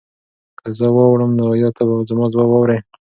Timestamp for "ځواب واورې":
2.33-2.79